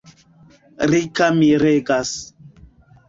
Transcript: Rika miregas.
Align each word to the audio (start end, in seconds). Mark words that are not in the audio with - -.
Rika 0.91 1.27
miregas. 1.41 2.09